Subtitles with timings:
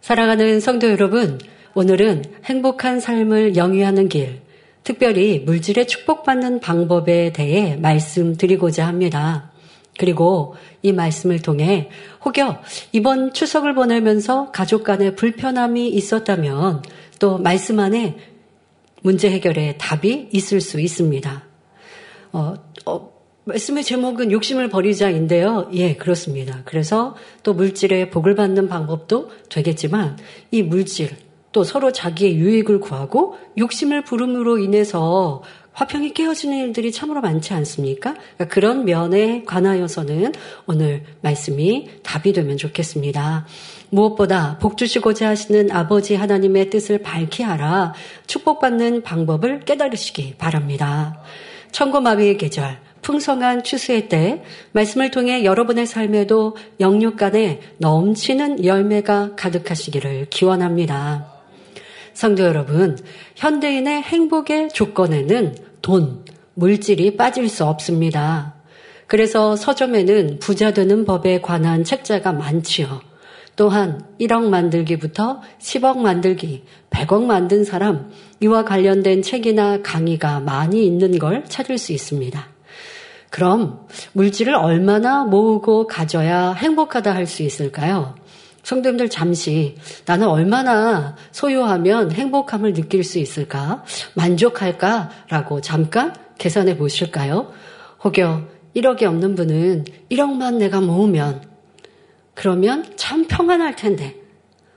[0.00, 1.38] 사랑하는 성도 여러분,
[1.74, 4.40] 오늘은 행복한 삶을 영위하는 길,
[4.82, 9.52] 특별히 물질의 축복받는 방법에 대해 말씀드리고자 합니다.
[9.98, 11.90] 그리고 이 말씀을 통해
[12.24, 16.82] 혹여 이번 추석을 보내면서 가족 간에 불편함이 있었다면
[17.18, 18.16] 또 말씀 안에
[19.02, 21.44] 문제 해결에 답이 있을 수 있습니다.
[22.32, 22.54] 어,
[22.86, 23.09] 어,
[23.44, 25.70] 말씀의 제목은 욕심을 버리자인데요.
[25.72, 26.62] 예, 그렇습니다.
[26.64, 30.18] 그래서 또 물질의 복을 받는 방법도 되겠지만
[30.50, 31.10] 이 물질
[31.52, 38.14] 또 서로 자기의 유익을 구하고 욕심을 부름으로 인해서 화평이 깨어지는 일들이 참으로 많지 않습니까?
[38.14, 40.32] 그러니까 그런 면에 관하여서는
[40.66, 43.46] 오늘 말씀이 답이 되면 좋겠습니다.
[43.88, 47.94] 무엇보다 복 주시고자 하시는 아버지 하나님의 뜻을 밝히 알아
[48.26, 51.22] 축복받는 방법을 깨달으시기 바랍니다.
[51.72, 61.26] 천고마비의 계절, 풍성한 추수의 때 말씀을 통해 여러분의 삶에도 영육간에 넘치는 열매가 가득하시기를 기원합니다.
[62.12, 62.98] 성도 여러분,
[63.36, 68.54] 현대인의 행복의 조건에는 돈, 물질이 빠질 수 없습니다.
[69.06, 73.00] 그래서 서점에는 부자 되는 법에 관한 책자가 많지요.
[73.56, 81.44] 또한 1억 만들기부터 10억 만들기, 100억 만든 사람, 이와 관련된 책이나 강의가 많이 있는 걸
[81.46, 82.49] 찾을 수 있습니다.
[83.30, 88.14] 그럼 물질을 얼마나 모으고 가져야 행복하다 할 수 있을까요?
[88.62, 93.84] 성도님들 잠시 나는 얼마나 소유하면 행복함을 느낄 수 있을까?
[94.14, 97.52] 만족할까라고 잠깐 계산해 보실까요?
[98.04, 101.42] 혹여 1억이 없는 분은 1억만 내가 모으면
[102.34, 104.16] 그러면 참 평안할 텐데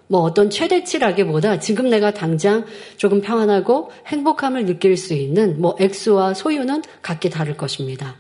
[0.07, 2.65] 뭐 어떤 최대치라기보다 지금 내가 당장
[2.97, 8.15] 조금 평안하고 행복함을 느낄 수 있는 뭐 액수와 소유는 각기 다를 것입니다.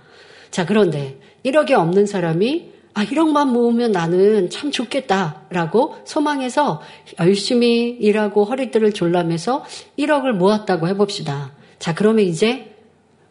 [0.53, 6.79] 자, 그런데 1억이 없는 사람이 아, 1억만 모으면 나는 참 좋겠다라고 소망해서
[7.19, 9.65] 열심히 일하고 허리띠를 졸라매서
[9.97, 11.53] 1억을 모았다고 해봅시다.
[11.79, 12.75] 자, 그러면 이제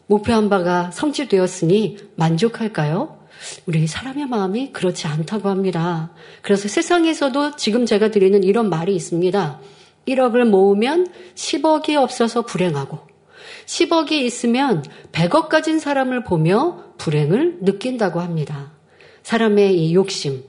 [0.09, 3.21] 목표한 바가 성취되었으니 만족할까요?
[3.67, 6.11] 우리 사람의 마음이 그렇지 않다고 합니다.
[6.43, 9.61] 그래서 세상에서도 지금 제가 드리는 이런 말이 있습니다.
[10.09, 11.07] 1억을 모으면
[11.37, 13.12] 10억이 없어서 불행하고
[13.73, 18.73] 10억이 있으면 100억 가진 사람을 보며 불행을 느낀다고 합니다.
[19.23, 20.45] 사람의 이 욕심,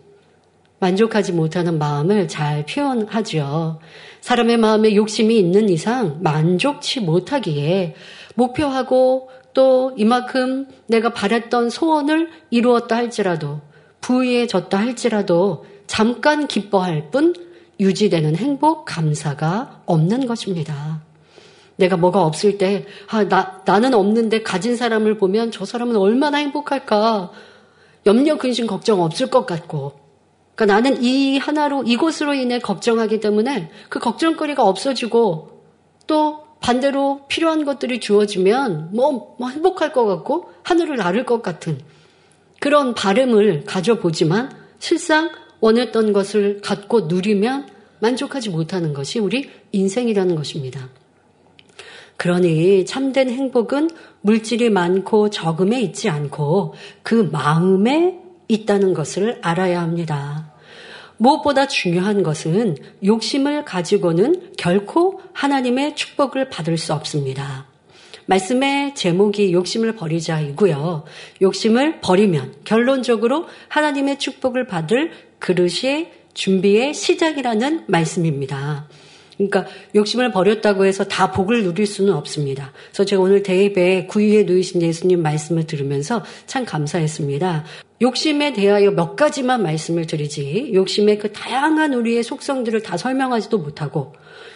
[0.79, 3.79] 만족하지 못하는 마음을 잘 표현하죠.
[4.19, 7.95] 사람의 마음에 욕심이 있는 이상 만족치 못하기에
[8.35, 13.61] 목표하고 또 이만큼 내가 바랬던 소원을 이루었다 할지라도
[14.01, 17.33] 부유해졌다 할지라도 잠깐 기뻐할 뿐
[17.79, 21.12] 유지되는 행복, 감사가 없는 것입니다.
[21.75, 27.31] 내가 뭐가 없을 때, 아, 나, 나는 없는데 가진 사람을 보면 저 사람은 얼마나 행복할까.
[28.05, 29.93] 염려, 근심, 걱정 없을 것 같고.
[30.55, 35.61] 그러니까 나는 이 하나로, 이곳으로 인해 걱정하기 때문에 그 걱정거리가 없어지고
[36.05, 41.79] 또 반대로 필요한 것들이 주어지면 뭐, 뭐 행복할 것 같고 하늘을 나를 것 같은
[42.59, 47.67] 그런 바램을 가져보지만 실상 원했던 것을 갖고 누리면
[47.99, 50.89] 만족하지 못하는 것이 우리 인생이라는 것입니다.
[52.23, 53.89] 그러니 참된 행복은
[54.21, 58.17] 물질이 많고 적음에 있지 않고 그 마음에
[58.47, 60.53] 있다는 것을 알아야 합니다.
[61.17, 67.67] 무엇보다 중요한 것은 욕심을 가지고는 결코 하나님의 축복을 받을 수 없습니다.
[68.27, 71.03] 말씀의 제목이 욕심을 버리자이고요.
[71.41, 78.87] 욕심을 버리면 결론적으로 하나님의 축복을 받을 그릇의 준비의 시작이라는 말씀입니다.
[79.37, 82.71] 그러니까 욕심을 버렸다고 해서 다 복을 누릴 수는 없습니다.
[82.87, 87.65] 그래서 제가 오늘 대입에 구유에 누이신 예수님 말씀을 들으면서 참 감사했습니다.
[88.03, 94.13] 욕심에 대하여 몇 가지만 말씀을 드리지 욕심의 그 다양한 우리의 속성들을 다 설명하지도 못하고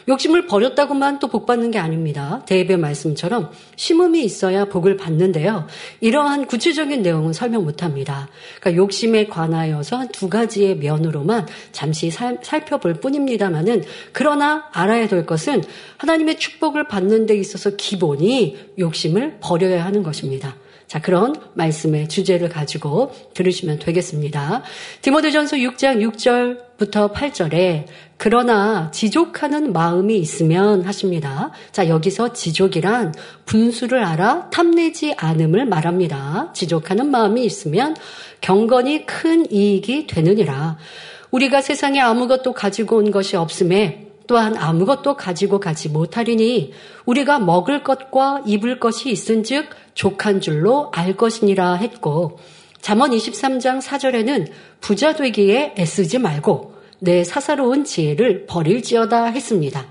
[0.09, 2.43] 욕심을 버렸다고만 또 복 받는 게 아닙니다.
[2.45, 5.67] 대입의 말씀처럼 심음이 있어야 복을 받는데요.
[6.01, 8.27] 이러한 구체적인 내용은 설명 못합니다.
[8.59, 15.63] 그러니까 욕심에 관하여서 한 두 가지의 면으로만 잠시 살, 살펴볼 뿐입니다만은 그러나 알아야 될 것은
[15.97, 20.55] 하나님의 축복을 받는 데 있어서 기본이 욕심을 버려야 하는 것입니다.
[20.87, 24.63] 자, 그런 말씀의 주제를 가지고 들으시면 되겠습니다.
[25.01, 25.99] 디모데전서 6장
[26.77, 27.85] 6절부터 8절에
[28.15, 31.51] 그러나 지족하는 마음이 있으면 하십니다.
[31.73, 33.13] 자, 여기서 지족이란
[33.45, 36.51] 분수를 알아 탐내지 않음을 말합니다.
[36.53, 37.93] 지족하는 마음이 있으면
[38.39, 40.77] 경건이 큰 이익이 되느니라.
[41.31, 46.73] 우리가 세상에 아무것도 가지고 온 것이 없음에 또한 아무것도 가지고 가지 못하리니
[47.05, 52.37] 우리가 먹을 것과 입을 것이 있은즉 족한 줄로 알 것이니라 했고
[52.81, 54.51] 잠언 23장 4절에는
[54.81, 59.87] 부자 되기에 애쓰지 말고 내 사사로운 지혜를 버릴지어다 했습니다.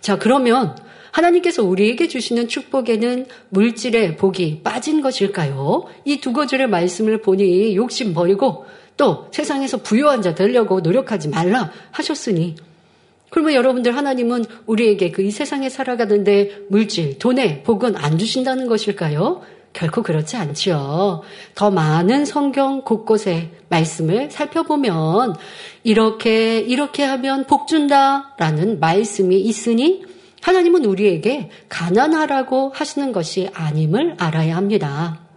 [0.00, 0.76] 자, 그러면
[1.10, 5.84] 하나님께서 우리에게 주시는 축복에는 물질의 복이 빠진 것일까요?
[6.04, 8.66] 이두 구절의 말씀을 보니 욕심 버리고
[8.96, 12.56] 또 세상에서 부유한 자 되려고 노력하지 말라 하셨으니
[13.30, 19.42] 그러면 여러분들 하나님은 우리에게 그 이 세상에 살아가는데 물질, 돈의 복은 안 주신다는 것일까요?
[19.74, 21.20] 결코 그렇지 않지요.
[21.54, 25.34] 더 많은 성경 곳곳에 말씀을 살펴보면
[25.84, 30.02] 이렇게 이렇게 하면 복 준다라는 말씀이 있으니
[30.40, 35.27] 하나님은 우리에게 가난하라고 하시는 것이 아님을 알아야 합니다.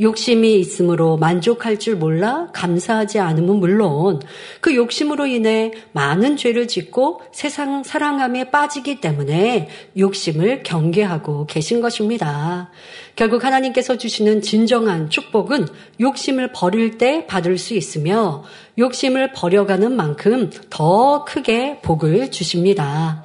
[0.00, 4.20] 욕심이 있으므로 만족할 줄 몰라 감사하지 않으면 물론
[4.60, 12.70] 그 욕심으로 인해 많은 죄를 짓고 세상 사랑함에 빠지기 때문에 욕심을 경계하고 계신 것입니다.
[13.16, 15.68] 결국 하나님께서 주시는 진정한 축복은
[16.00, 18.42] 욕심을 버릴 때 받을 수 있으며
[18.78, 23.24] 욕심을 버려가는 만큼 더 크게 복을 주십니다.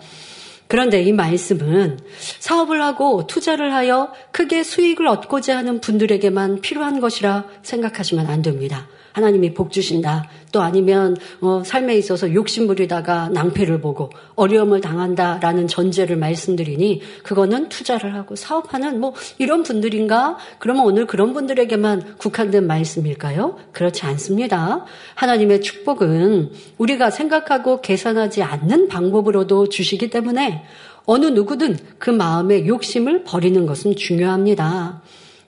[0.70, 2.00] 그런데 이 말씀은
[2.40, 8.88] 사업을 하고 투자를 하여 크게 수익을 얻고자 하는 분들에게만 필요한 것이라 생각하시면 안 됩니다.
[9.14, 10.26] 하나님이 복 주신다.
[10.52, 18.16] 또 아니면 어, 삶에 있어서 욕심 부리다가 낭패를 보고 어려움을 당한다라는 전제를 말씀드리니 그거는 투자를
[18.16, 20.38] 하고 사업하는 뭐 이런 분들인가?
[20.58, 23.58] 그러면 오늘 그런 분들에게만 국한된 말씀일까요?
[23.72, 24.86] 그렇지 않습니다.
[25.16, 30.64] 하나님의 축복은 우리가 생각하고 계산하지 않는 방법으로도 주시기 때문에
[31.06, 35.02] 어느 누구든 그 마음의 욕심을 버리는 것은 중요합니다.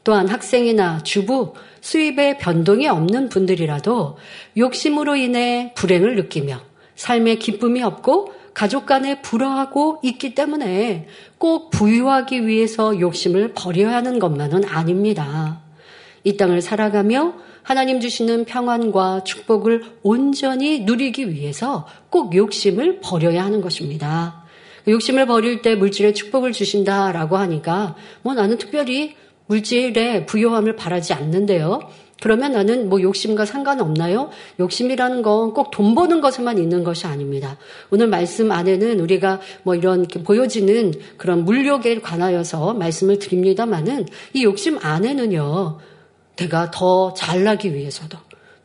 [0.04, 4.18] 또한 학생이나 주부, 수입에 변동이 없는 분들이라도
[4.58, 6.60] 욕심으로 인해 불행을 느끼며
[6.96, 11.08] 삶에 기쁨이 없고 가족 간에 불화하고 있기 때문에
[11.38, 15.62] 꼭 부유하기 위해서 욕심을 버려야 하는 것만은 아닙니다.
[16.24, 17.34] 이 땅을 살아가며
[17.64, 24.44] 하나님 주시는 평안과 축복을 온전히 누리기 위해서 꼭 욕심을 버려야 하는 것입니다.
[24.88, 29.16] 욕심을 버릴 때 물질의 축복을 주신다라고 하니까 뭐 나는 특별히
[29.48, 31.80] 물질의 부요함을 바라지 않는데요.
[32.22, 34.30] 그러면 나는 뭐 욕심과 상관없나요?
[34.60, 37.58] 욕심이라는 건 꼭 돈 버는 것에만 있는 것이 아닙니다.
[37.90, 45.80] 오늘 말씀 안에는 우리가 뭐 이런 보여지는 그런 물욕에 관하여서 말씀을 드립니다만은 이 욕심 안에는요,
[46.36, 48.18] 내가 더 잘나기 위해서도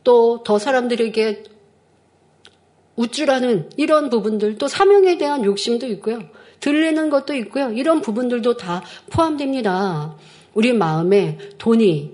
[0.03, 1.43] 또 더 사람들에게
[2.95, 6.19] 우쭐하는 이런 부분들 또 사명에 대한 욕심도 있고요.
[6.59, 7.71] 들리는 것도 있고요.
[7.71, 10.15] 이런 부분들도 다 포함됩니다.
[10.57, 12.13] 우리 마음에 돈이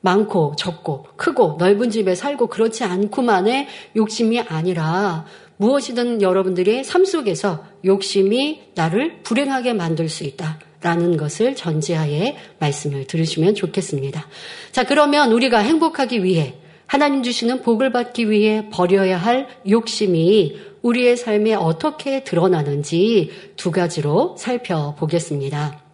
[0.00, 5.24] 많고 적고 크고 넓은 집에 살고 그렇지 않고만의 욕심이 아니라
[5.56, 10.58] 무엇이든 여러분들의 삶 속에서 욕심이 나를 불행하게 만들 수 있다.
[10.82, 14.26] 라는 것을 전제하에 말씀을 들으시면 좋겠습니다.
[14.72, 16.54] 자, 그러면 우리가 행복하기 위해
[16.86, 25.89] 하나님 주시는 복을 받기 위해 버려야 할 욕심이 우리의 삶에 어떻게 드러나는지 두 가지로 살펴보겠습니다.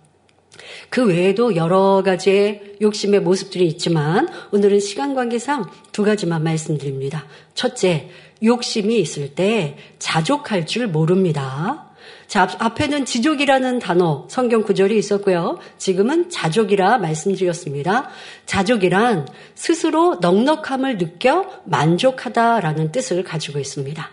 [0.88, 7.26] 그 외에도 여러 가지의 욕심의 모습들이 있지만 오늘은 시간 관계상 두 가지만 말씀드립니다.
[7.54, 8.08] 첫째,
[8.42, 11.86] 욕심이 있을 때 자족할 줄 모릅니다.
[12.26, 15.58] 자, 앞에는 지족이라는 단어, 성경 구절이 있었고요.
[15.78, 18.08] 지금은 자족이라 말씀드렸습니다.
[18.46, 24.10] 자족이란 스스로 넉넉함을 느껴 만족하다라는 뜻을 가지고 있습니다.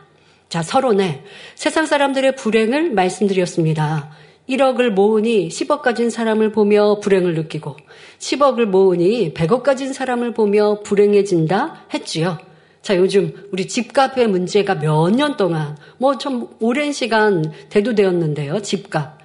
[0.50, 1.24] 자, 서론에
[1.56, 4.12] 세상 사람들의 불행을 말씀드렸습니다.
[4.50, 7.78] 1억을 모으니 10억 가진 사람을 보며 불행을 느끼고
[8.20, 12.38] 10억을 모으니 100억 가진 사람을 보며 불행해진다 했지요.
[12.82, 18.62] 자, 요즘 우리 집값의 문제가 몇 년 동안 뭐 좀 오랜 시간 대두되었는데요.
[18.62, 19.24] 집값.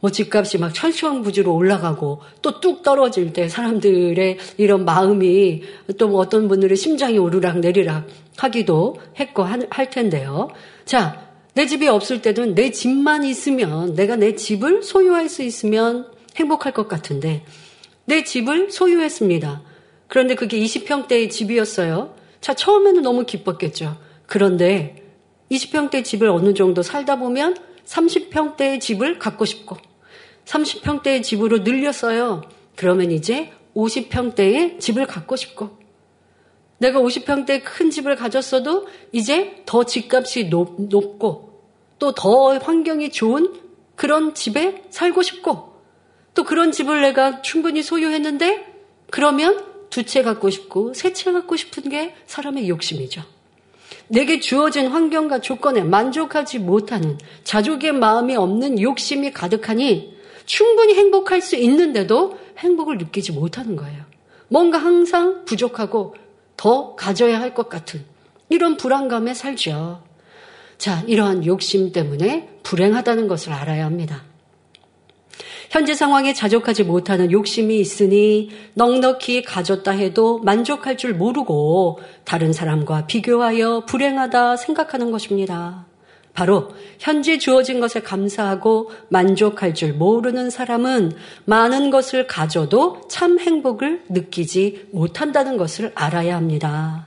[0.00, 5.62] 뭐 집값이 막 철천부지로 올라가고 또 뚝 떨어질 때 사람들의 이런 마음이
[5.98, 10.50] 또뭐 어떤 분들의 심장이 오르락 내리락 하기도 했고 할 텐데요.
[10.84, 16.72] 자, 내 집이 없을 때는 내 집만 있으면 내가 내 집을 소유할 수 있으면 행복할
[16.72, 17.44] 것 같은데
[18.04, 19.62] 내 집을 소유했습니다.
[20.08, 22.14] 그런데 그게 20평대의 집이었어요.
[22.40, 23.96] 자, 처음에는 너무 기뻤겠죠.
[24.26, 24.96] 그런데
[25.50, 27.56] 20평대 집을 어느 정도 살다 보면
[27.86, 29.76] 30평대의 집을 갖고 싶고
[30.44, 32.42] 30평대의 집으로 늘렸어요.
[32.76, 35.83] 그러면 이제 50평대의 집을 갖고 싶고
[36.84, 41.62] 내가 50평대 큰 집을 가졌어도 이제 더 집값이 높, 높고
[41.98, 43.54] 또 더 환경이 좋은
[43.96, 45.72] 그런 집에 살고 싶고
[46.34, 48.66] 또 그런 집을 내가 충분히 소유했는데
[49.10, 53.22] 그러면 두 채 갖고 싶고 세 채 갖고 싶은 게 사람의 욕심이죠.
[54.08, 60.12] 내게 주어진 환경과 조건에 만족하지 못하는 자족의 마음이 없는 욕심이 가득하니
[60.44, 64.02] 충분히 행복할 수 있는데도 행복을 느끼지 못하는 거예요.
[64.48, 66.14] 뭔가 항상 부족하고
[66.56, 68.04] 더 가져야 할 것 같은
[68.48, 70.02] 이런 불안감에 살죠.
[70.78, 74.22] 자, 이러한 욕심 때문에 불행하다는 것을 알아야 합니다.
[75.70, 83.84] 현재 상황에 자족하지 못하는 욕심이 있으니 넉넉히 가졌다 해도 만족할 줄 모르고 다른 사람과 비교하여
[83.86, 85.86] 불행하다 생각하는 것입니다.
[86.34, 91.12] 바로 현재 주어진 것에 감사하고 만족할 줄 모르는 사람은
[91.44, 97.06] 많은 것을 가져도 참 행복을 느끼지 못한다는 것을 알아야 합니다.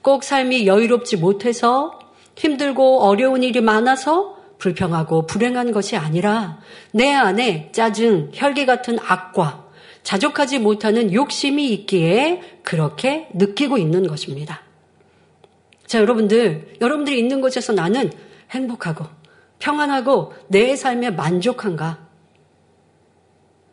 [0.00, 1.98] 꼭 삶이 여유롭지 못해서
[2.36, 6.60] 힘들고 어려운 일이 많아서 불평하고 불행한 것이 아니라
[6.92, 9.66] 내 안에 짜증, 혈기 같은 악과
[10.04, 14.62] 자족하지 못하는 욕심이 있기에 그렇게 느끼고 있는 것입니다.
[15.86, 18.10] 자, 여러분들, 여러분들이 있는 곳에서 나는
[18.52, 19.06] 행복하고
[19.58, 22.08] 평안하고 내 삶에 만족한가?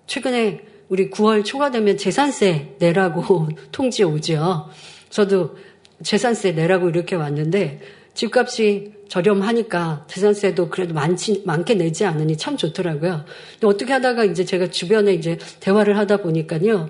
[0.07, 4.69] 최근에 우리 9월 초가 되면 재산세 내라고 통지 오죠.
[5.09, 5.57] 저도
[6.03, 7.79] 재산세 내라고 이렇게 왔는데
[8.13, 13.25] 집값이 저렴하니까 재산세도 그래도 많지, 많게 내지 않으니 참 좋더라고요.
[13.53, 16.89] 근데 어떻게 하다가 이제 제가 주변에 이제 대화를 하다 보니까요.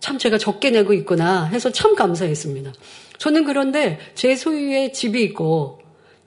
[0.00, 2.72] 참 제가 적게 내고 있구나 해서 참 감사했습니다.
[3.18, 5.80] 저는 그런데 제 소유의 집이 있고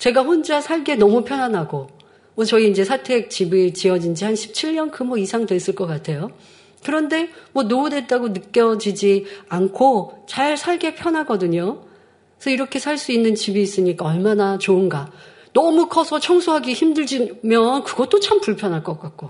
[0.04, 1.88] 제가 혼자 살기에 너무 편안하고
[2.36, 6.30] 뭐 저희 이제 사택 집이 지어진 지 한 17년 그 뭐 이상 됐을 것 같아요.
[6.84, 11.84] 그런데 뭐 노후됐다고 느껴지지 않고 잘 살기 편하거든요.
[12.38, 15.10] 그래서 이렇게 살 수 있는 집이 있으니까 얼마나 좋은가.
[15.54, 19.30] 너무 커서 청소하기 힘들지면 그것도 참 불편할 것 같고.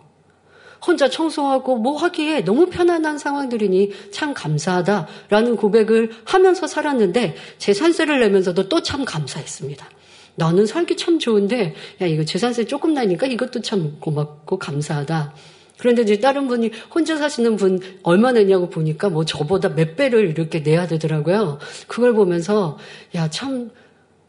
[0.88, 8.82] 혼자 청소하고 뭐 하기에 너무 편안한 상황들이니 참 감사하다라는 고백을 하면서 살았는데 재산세를 내면서도 또
[8.82, 9.88] 참 감사했습니다.
[10.36, 15.34] 너는 살기 참 좋은데 야 이거 재산세 조금 나니까 이것도 참 고맙고 감사하다.
[15.78, 20.60] 그런데 이제 다른 분이 혼자 사시는 분 얼마 내냐고 보니까 뭐 저보다 몇 배를 이렇게
[20.60, 21.60] 내야 되더라고요.
[21.88, 22.78] 그걸 보면서
[23.16, 23.72] 야 참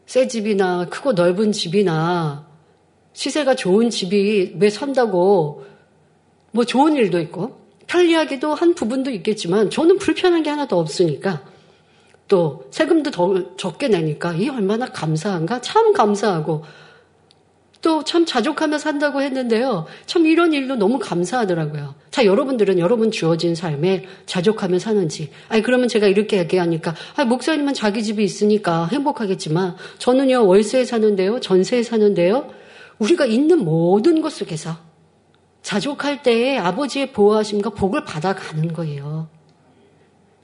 [0.05, 2.45] 새 집이나 크고 넓은 집이나
[3.13, 5.65] 시세가 좋은 집이 왜 산다고
[6.51, 11.43] 뭐 좋은 일도 있고 편리하기도 한 부분도 있겠지만 저는 불편한 게 하나도 없으니까
[12.27, 16.63] 또 세금도 더 적게 내니까 이 얼마나 감사한가 참 감사하고
[17.85, 19.85] 또 참 자족하며 산다고 했는데요.
[20.07, 21.93] 참 이런 일도 너무 감사하더라고요.
[22.09, 25.29] 자, 여러분들은 여러분 주어진 삶에 자족하며 사는지.
[25.49, 31.83] 아니, 그러면 제가 이렇게 얘기하니까, 아, 목사님은 자기 집이 있으니까 행복하겠지만, 저는요, 월세에 사는데요, 전세에
[31.83, 32.49] 사는데요,
[32.97, 34.77] 우리가 있는 모든 것 속에서
[35.61, 39.27] 자족할 때에 아버지의 보호하심과 복을 받아가는 거예요.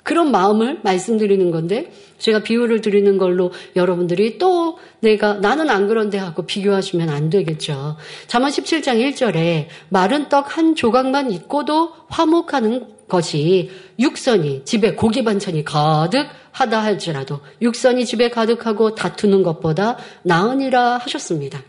[0.03, 6.43] 그런 마음을 말씀드리는 건데 제가 비유를 드리는 걸로 여러분들이 또 내가 나는 안 그런데 하고
[6.45, 7.97] 비교하시면 안 되겠죠.
[8.27, 16.83] 잠언 17장 1절에 마른 떡 한 조각만 있고도 화목하는 것이 육선이 집에 고기 반찬이 가득하다
[16.83, 21.61] 할지라도 육선이 집에 가득하고 다투는 것보다 나으니라 하셨습니다.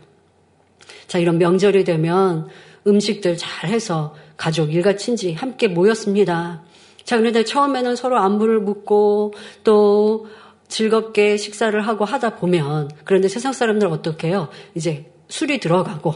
[1.07, 2.47] 자, 이런 명절이 되면
[2.87, 6.63] 음식들 잘 해서 가족 일가 친지 함께 모였습니다.
[7.03, 9.33] 자, 그런데 처음에는 서로 안부를 묻고
[9.63, 10.27] 또
[10.67, 14.49] 즐겁게 식사를 하고 하다 보면 그런데 세상 사람들은 어떻게 해요?
[14.75, 16.13] 이제 술이 들어가고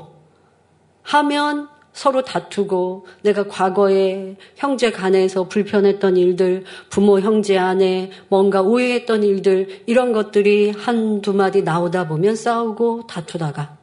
[1.04, 9.84] 하면 서로 다투고 내가 과거에 형제 간에서 불편했던 일들, 부모 형제 안에 뭔가 오해했던 일들
[9.88, 13.78] 이런 것들이 한두 마디 나오다 보면 싸우고 다투다가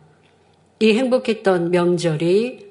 [0.79, 2.71] 이 행복했던 명절이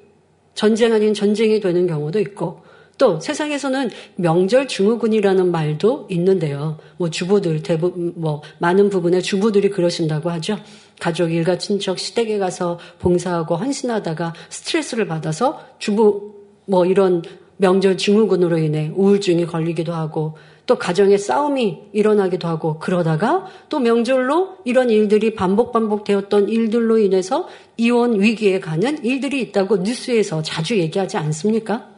[0.54, 2.62] 전쟁 아닌 전쟁이 되는 경우도 있고
[2.98, 6.78] 또 세상에서는 명절 증후군이라는 말도 있는데요.
[6.96, 10.58] 뭐 주부들 대부분 뭐 많은 부분의 주부들이 그러신다고 하죠.
[11.00, 16.34] 가족 일가 친척 시댁에 가서 봉사하고 헌신하다가 스트레스를 받아서 주부
[16.66, 17.22] 뭐 이런
[17.56, 20.36] 명절 증후군으로 인해 우울증이 걸리기도 하고
[20.66, 28.20] 또 가정에 싸움이 일어나기도 하고 그러다가 또 명절로 이런 일들이 반복 반복되었던 일들로 인해서 이혼
[28.20, 31.93] 위기에 가는 일들이 있다고 뉴스에서 자주 얘기하지 않습니까?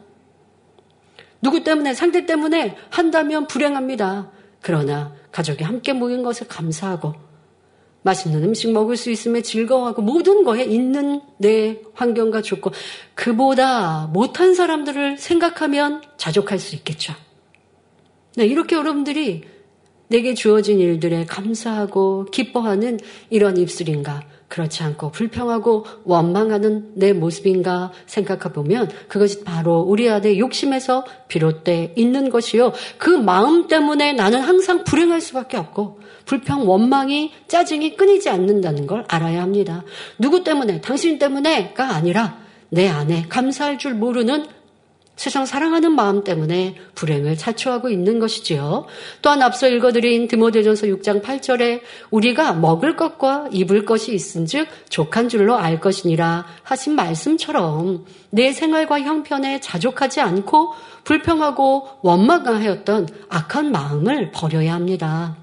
[1.41, 4.31] 누구 때문에, 상대 때문에 한다면 불행합니다.
[4.61, 7.13] 그러나 가족이 함께 모인 것에 감사하고
[8.01, 12.73] 맛있는 음식 먹을 수 있음에 즐거워하고 모든 거에 있는 내 환경과 조건
[13.15, 17.13] 그보다 못한 사람들을 생각하면 자족할 수 있겠죠.
[18.35, 19.43] 네, 이렇게 여러분들이
[20.09, 28.89] 내게 주어진 일들에 감사하고 기뻐하는 이런 입술인가 그렇지 않고 불평하고 원망하는 내 모습인가 생각해 보면
[29.07, 32.71] 그것이 바로 우리 안에 욕심에서 비롯돼 있는 것이요.
[32.97, 39.41] 그 마음 때문에 나는 항상 불행할 수밖에 없고 불평, 원망이, 짜증이 끊이지 않는다는 걸 알아야
[39.41, 39.83] 합니다.
[40.17, 42.37] 누구 때문에, 당신 때문에가 아니라
[42.69, 44.45] 내 안에 감사할 줄 모르는
[45.17, 48.85] 세상 사랑하는 마음 때문에 불행을 자초하고 있는 것이지요.
[49.23, 51.81] 또한 앞서 읽어드린 디모데전서 6장 8절에
[52.11, 59.59] 우리가 먹을 것과 입을 것이 있은즉 족한 줄로 알 것이니라 하신 말씀처럼 내 생활과 형편에
[59.59, 65.35] 자족하지 않고 불평하고 원망하였던 악한 마음을 버려야 합니다.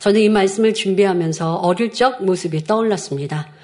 [0.00, 3.57] 저는 이 말씀을 준비하면서 어릴 적 모습이 떠올랐습니다.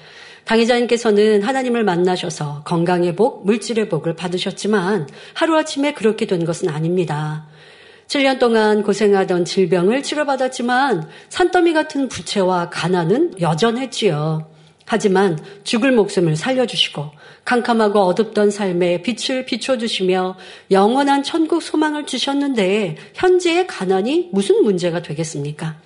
[0.45, 7.47] 당의자님께서는 하나님을 만나셔서 건강의 복, 물질의 복을 받으셨지만 하루아침에 그렇게 된 것은 아닙니다.
[8.07, 14.47] 7년 동안 고생하던 질병을 치료받았지만 산더미 같은 부채와 가난은 여전했지요.
[14.85, 17.09] 하지만 죽을 목숨을 살려주시고
[17.43, 20.37] 캄캄하고 어둡던 삶에 빛을 비춰주시며
[20.69, 25.77] 영원한 천국 소망을 주셨는데 현재의 가난이 무슨 문제가 되겠습니까?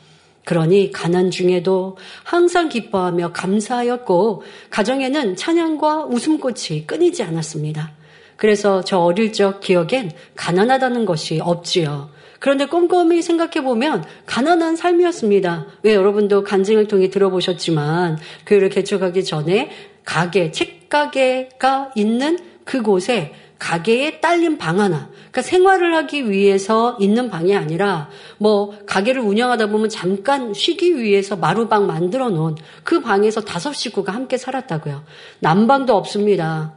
[0.46, 7.91] 그러니 가난 중에도 항상 기뻐하며 감사하였고 가정에는 찬양과 웃음꽃이 끊이지 않았습니다.
[8.36, 12.10] 그래서 저 어릴 적 기억엔 가난하다는 것이 없지요.
[12.39, 15.67] 그런데 꼼꼼히 생각해 보면 가난한 삶이었습니다.
[15.84, 19.69] 왜 여러분도 간증을 통해 들어보셨지만 교회를 개척하기 전에
[20.05, 25.09] 가게, 책가게가 있는 그곳에 가게에 딸린 방 하나.
[25.11, 31.85] 그러니까 생활을 하기 위해서 있는 방이 아니라 뭐 가게를 운영하다 보면 잠깐 쉬기 위해서 마루방
[31.85, 35.03] 만들어 놓은 그 방에서 다섯 식구가 함께 살았다고요.
[35.39, 36.75] 난방도 없습니다.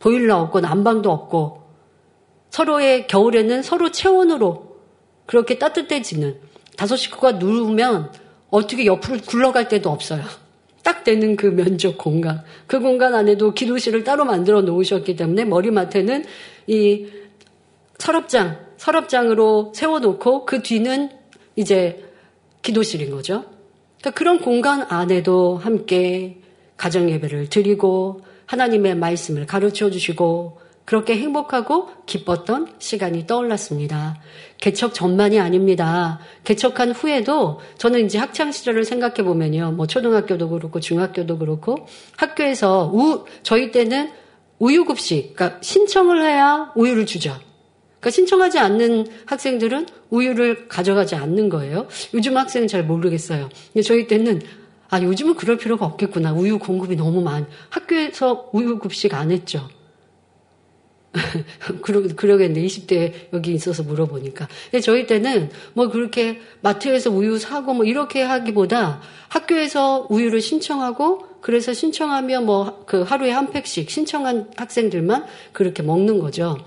[0.00, 1.62] 보일러 없고 난방도 없고
[2.50, 4.76] 서로의 겨울에는 서로 체온으로
[5.26, 6.40] 그렇게 따뜻해지는
[6.76, 8.10] 다섯 식구가 누우면
[8.50, 10.22] 어떻게 옆으로 굴러갈 데도 없어요.
[10.82, 12.42] 딱 되는 그 면적 공간.
[12.66, 16.24] 그 공간 안에도 기도실을 따로 만들어 놓으셨기 때문에 머리맡에는
[16.66, 17.06] 이
[17.98, 21.10] 서랍장, 서랍장으로 세워놓고 그 뒤는
[21.54, 22.04] 이제
[22.62, 23.44] 기도실인 거죠.
[24.00, 26.38] 그러니까 그런 공간 안에도 함께
[26.76, 34.20] 가정 예배를 드리고 하나님의 말씀을 가르쳐 주시고 그렇게 행복하고 기뻤던 시간이 떠올랐습니다.
[34.58, 36.18] 개척 전만이 아닙니다.
[36.44, 39.72] 개척한 후에도 저는 이제 학창 시절을 생각해 보면요.
[39.72, 41.86] 뭐 초등학교도 그렇고 중학교도 그렇고
[42.16, 44.10] 학교에서 우 저희 때는
[44.58, 47.36] 우유급식 그러니까 신청을 해야 우유를 주죠.
[48.00, 51.86] 그러니까 신청하지 않는 학생들은 우유를 가져가지 않는 거예요.
[52.14, 53.48] 요즘 학생은 잘 모르겠어요.
[53.72, 54.42] 근데 저희 때는
[54.90, 56.32] 아 요즘은 그럴 필요가 없겠구나.
[56.32, 57.46] 우유 공급이 너무 많.
[57.70, 59.68] 학교에서 우유 급식 안 했죠.
[61.82, 62.62] 그러, 그러겠네.
[62.62, 64.48] 20대 여기 있어서 물어보니까.
[64.70, 71.74] 근데 저희 때는 뭐 그렇게 마트에서 우유 사고 뭐 이렇게 하기보다 학교에서 우유를 신청하고 그래서
[71.74, 76.58] 신청하면 뭐 그 하루에 한 팩씩 신청한 학생들만 그렇게 먹는 거죠.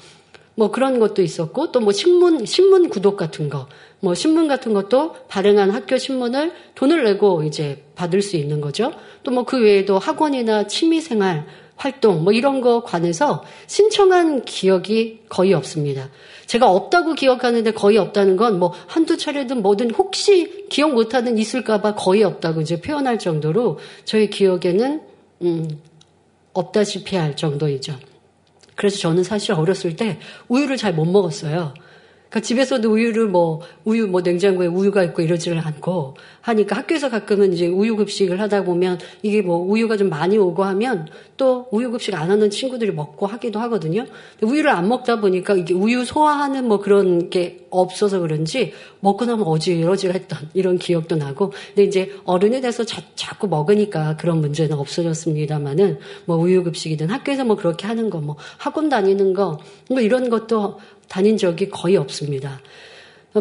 [0.55, 3.67] 뭐 그런 것도 있었고 또 뭐 신문 신문 구독 같은 거,
[3.99, 8.91] 뭐 신문 같은 것도 발행한 학교 신문을 돈을 내고 이제 받을 수 있는 거죠.
[9.23, 11.45] 또 뭐 그 외에도 학원이나 취미 생활
[11.75, 16.09] 활동 뭐 이런 거 관해서 신청한 기억이 거의 없습니다.
[16.45, 22.23] 제가 없다고 기억하는데 거의 없다는 건 뭐 한두 차례든 뭐든 혹시 기억 못하는 있을까봐 거의
[22.23, 25.01] 없다고 이제 표현할 정도로 저의 기억에는
[25.41, 25.81] 음,
[26.53, 27.97] 없다시피 할 정도이죠.
[28.75, 31.73] 그래서 저는 사실 어렸을 때 우유를 잘 못 먹었어요.
[32.29, 37.67] 그러니까 집에서도 우유를 뭐 우유 뭐 냉장고에 우유가 있고 이러지를 않고 하니까 학교에서 가끔은 이제
[37.67, 41.07] 우유 급식을 하다 보면 이게 뭐 우유가 좀 많이 오고 하면
[41.37, 44.05] 또 우유 급식 안 하는 친구들이 먹고 하기도 하거든요.
[44.41, 50.49] 우유를 안 먹다 보니까 이게 우유 소화하는 뭐 그런 게 없어서 그런지 먹고 나면 어지러지했던
[50.53, 56.63] 이런 기억도 나고 근데 이제 어른이 돼서 자, 자꾸 먹으니까 그런 문제는 없어졌습니다만은 뭐 우유
[56.63, 59.59] 급식이든 학교에서 뭐 그렇게 하는 거 뭐 학원 다니는 거
[59.89, 62.59] 뭐 이런 것도 다닌 적이 거의 없습니다.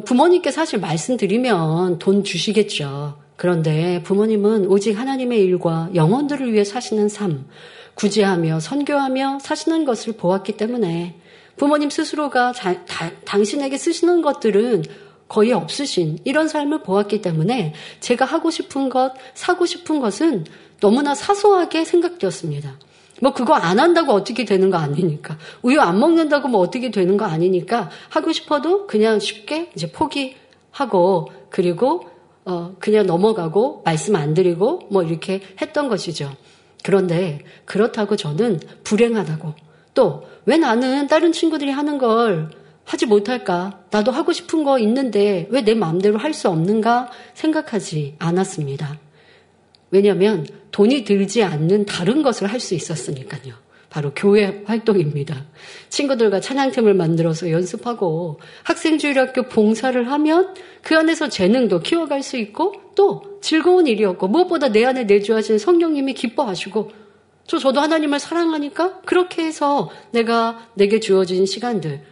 [0.04, 3.18] 부모님께 사실 말씀드리면 돈 주시겠죠.
[3.36, 7.46] 그런데 부모님은 오직 하나님의 일과 영혼들을 위해 사시는 삶,
[7.94, 11.16] 구제하며 선교하며 사시는 것을 보았기 때문에
[11.56, 14.84] 부모님 스스로가 자, 다, 당신에게 쓰시는 것들은
[15.28, 20.44] 거의 없으신 이런 삶을 보았기 때문에 제가 하고 싶은 것, 사고 싶은 것은
[20.80, 22.78] 너무나 사소하게 생각되었습니다.
[23.20, 25.38] 뭐 그거 안 한다고 어떻게 되는 거 아니니까.
[25.62, 32.08] 우유 안 먹는다고 뭐 어떻게 되는 거 아니니까 하고 싶어도 그냥 쉽게 이제 포기하고 그리고
[32.44, 36.34] 어 그냥 넘어가고 말씀 안 드리고 뭐 이렇게 했던 것이죠.
[36.82, 39.54] 그런데 그렇다고 저는 불행하다고
[39.94, 42.50] 또 왜 나는 다른 친구들이 하는 걸
[42.84, 43.80] 하지 못할까?
[43.90, 48.98] 나도 하고 싶은 거 있는데 왜 내 마음대로 할 수 없는가 생각하지 않았습니다.
[49.94, 53.54] 왜냐하면 돈이 들지 않는 다른 것을 할 수 있었으니까요.
[53.90, 55.46] 바로 교회 활동입니다.
[55.88, 60.52] 친구들과 찬양팀을 만들어서 연습하고 학생주일학교 봉사를 하면
[60.82, 66.90] 그 안에서 재능도 키워갈 수 있고 또 즐거운 일이었고 무엇보다 내 안에 내주하신 성령님이 기뻐하시고
[67.46, 72.02] 저 저도 하나님을 사랑하니까 그렇게 해서 내가 내게 주어진 시간들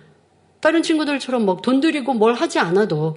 [0.61, 3.17] 다른 친구들처럼 뭐돈 들이고 뭘 하지 않아도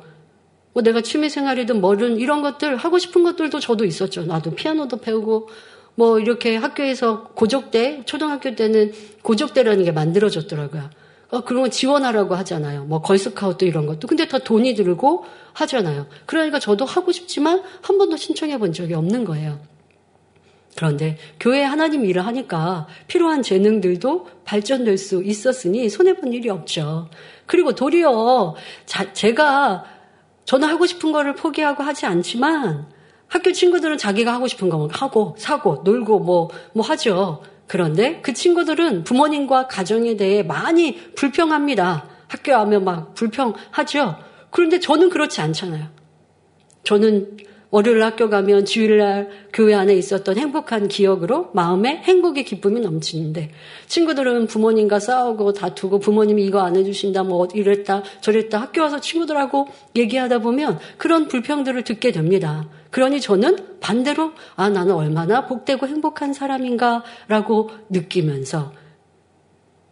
[0.75, 4.25] 뭐 내가 취미 생활이든 뭐든 이런 것들 하고 싶은 것들도 저도 있었죠.
[4.25, 5.47] 나도 피아노도 배우고
[5.95, 10.89] 뭐 이렇게 학교에서 고족대 초등학교 때는 고족대라는 게 만들어졌더라고요.
[11.29, 12.83] 어, 그런 거 지원하라고 하잖아요.
[12.83, 14.05] 뭐 걸스카우트 이런 것도.
[14.09, 16.07] 근데 다 돈이 들고 하잖아요.
[16.25, 19.61] 그러니까 저도 하고 싶지만 한 번도 신청해 본 적이 없는 거예요.
[20.75, 27.07] 그런데 교회 하나님 일을 하니까 필요한 재능들도 발전될 수 있었으니 손해본 일이 없죠.
[27.45, 29.94] 그리고 도리어 자, 제가
[30.45, 32.87] 저는 하고 싶은 거를 포기하고 하지 않지만
[33.27, 37.43] 학교 친구들은 자기가 하고 싶은 거 하고 사고 놀고 뭐뭐 뭐 하죠.
[37.67, 42.07] 그런데 그 친구들은 부모님과 가정에 대해 많이 불평합니다.
[42.27, 44.17] 학교 하면 막 불평하죠.
[44.51, 45.87] 그런데 저는 그렇지 않잖아요.
[46.83, 47.37] 저는
[47.75, 53.51] 월요일 학교 가면 주일날 교회 안에 있었던 행복한 기억으로 마음에 행복의 기쁨이 넘치는데
[53.87, 60.39] 친구들은 부모님과 싸우고 다투고 부모님이 이거 안 해주신다 뭐 이랬다 저랬다 학교 와서 친구들하고 얘기하다
[60.39, 62.69] 보면 그런 불평들을 듣게 됩니다.
[62.91, 68.71] 그러니 저는 반대로 아 나는 얼마나 복되고 행복한 사람인가라고 느끼면서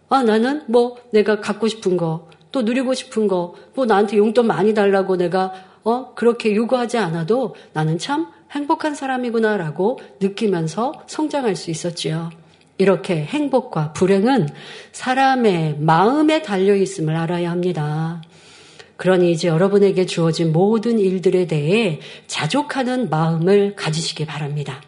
[0.07, 4.73] 아 나는 뭐 내가 갖고 싶은 거 또 누리고 싶은 거 뭐 나한테 용돈 많이
[4.73, 5.51] 달라고 내가
[5.83, 12.29] 어, 그렇게 요구하지 않아도 나는 참 행복한 사람이구나라고 느끼면서 성장할 수 있었지요.
[12.77, 14.49] 이렇게 행복과 불행은
[14.91, 18.21] 사람의 마음에 달려 있음을 알아야 합니다.
[18.97, 24.81] 그러니 이제 여러분에게 주어진 모든 일들에 대해 자족하는 마음을 가지시기 바랍니다.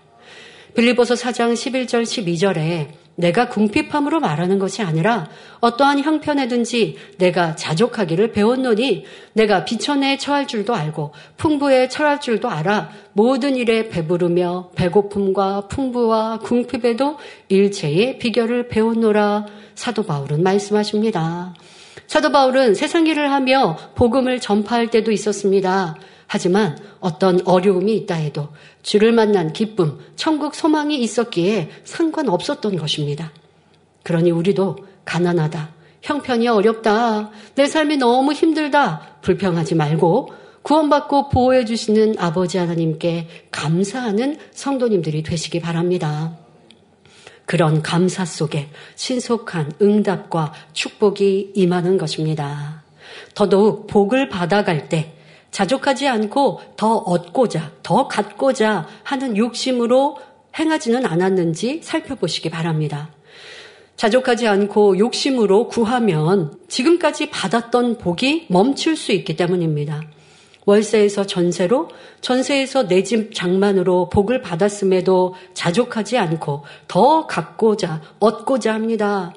[0.76, 5.30] 빌리보서 4장 11절 12절에 내가 궁핍함으로 말하는 것이 아니라
[5.62, 13.56] 어떠한 형편에든지 내가 자족하기를 배웠노니 내가 비천에 처할 줄도 알고 풍부에 처할 줄도 알아 모든
[13.56, 21.54] 일에 배부르며 배고픔과 풍부와 궁핍에도 일체의 비결을 배웠노라 사도 바울은 말씀하십니다.
[22.08, 25.96] 사도 바울은 세상 일을 하며 복음을 전파할 때도 있었습니다.
[26.28, 28.50] 하지만 어떤 어려움이 있다 해도
[28.84, 33.32] 주를 만난 기쁨, 천국 소망이 있었기에 상관없었던 것입니다.
[34.04, 35.70] 그러니 우리도 가난하다,
[36.02, 45.22] 형편이 어렵다, 내 삶이 너무 힘들다, 불평하지 말고 구원받고 보호해 주시는 아버지 하나님께 감사하는 성도님들이
[45.22, 46.38] 되시기 바랍니다.
[47.46, 52.84] 그런 감사 속에 신속한 응답과 축복이 임하는 것입니다.
[53.36, 55.14] 더더욱 복을 받아갈 때
[55.56, 60.18] 자족하지 않고 더 얻고자, 더 갖고자 하는 욕심으로
[60.60, 63.10] 행하지는 않았는지 살펴보시기 바랍니다.
[63.96, 70.02] 자족하지 않고 욕심으로 구하면 지금까지 받았던 복이 멈출 수 있기 때문입니다.
[70.66, 71.88] 월세에서 전세로,
[72.20, 79.34] 전세에서 내 집 장만으로 복을 받았음에도 자족하지 않고 더 갖고자, 얻고자 합니다.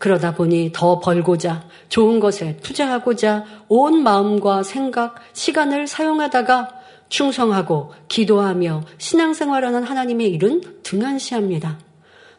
[0.00, 6.70] 그러다 보니 더 벌고자, 좋은 것에 투자하고자 온 마음과 생각, 시간을 사용하다가
[7.10, 11.78] 충성하고 기도하며 신앙생활하는 하나님의 일은 등한시합니다.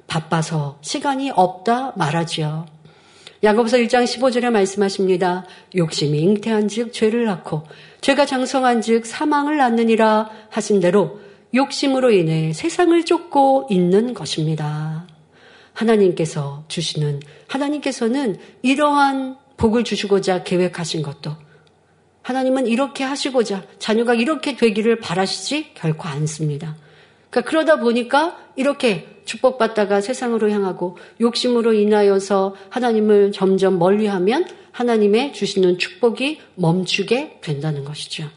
[0.07, 2.65] 바빠서 시간이 없다 말하지요.
[3.43, 5.45] 야고보서 1장 15절에 말씀하십니다.
[5.75, 7.63] 욕심이 잉태한 즉 죄를 낳고
[8.01, 11.19] 죄가 장성한 즉 사망을 낳느니라 하신 대로
[11.53, 15.10] 욕심으로 인해 세상을 쫓고 있는 것입니다.
[15.81, 21.35] 하나님께서 주시는 하나님께서는 이러한 복을 주시고자 계획하신 것도
[22.21, 26.77] 하나님은 이렇게 하시고자 자녀가 이렇게 되기를 바라시지 결코 않습니다.
[27.29, 36.39] 그러니까 그러다 보니까 이렇게 축복받다가 세상으로 향하고 욕심으로 인하여서 하나님을 점점 멀리하면 하나님의 주시는 축복이
[36.55, 38.29] 멈추게 된다는 것이죠.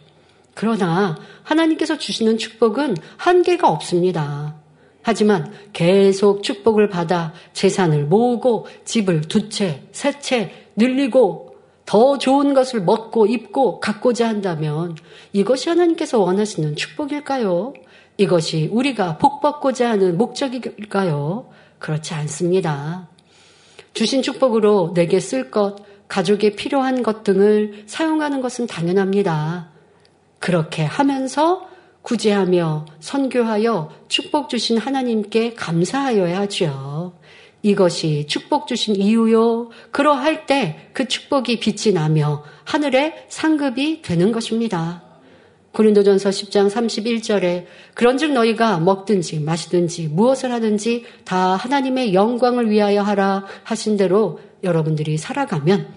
[0.54, 4.63] 그러나 하나님께서 주시는 축복은 한계가 없습니다.
[5.04, 12.80] 하지만 계속 축복을 받아 재산을 모으고 집을 두 채, 세 채 늘리고 더 좋은 것을
[12.80, 14.96] 먹고 입고 갖고자 한다면
[15.34, 17.74] 이것이 하나님께서 원하시는 축복일까요?
[18.16, 21.50] 이것이 우리가 복 받고자 하는 목적일까요?
[21.78, 23.08] 그렇지 않습니다.
[23.92, 25.76] 주신 축복으로 내게 쓸 것,
[26.08, 29.68] 가족에 필요한 것 등을 사용하는 것은 당연합니다.
[30.38, 31.68] 그렇게 하면서
[32.04, 37.12] 구제하며 선교하여 축복 주신 하나님께 감사하여야 하죠.
[37.62, 39.70] 이것이 축복 주신 이유요.
[39.90, 45.02] 그러할 때 그 축복이 빛이 나며 하늘의 상급이 되는 것입니다.
[45.72, 53.96] 고린도전서 10장 31절에 그런즉 너희가 먹든지 마시든지 무엇을 하든지 다 하나님의 영광을 위하여 하라 하신
[53.96, 55.92] 대로 여러분들이 살아가면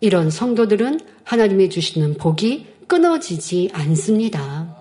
[0.00, 4.76] 이런 성도들은 하나님이 주시는 복이 끊어지지 않습니다.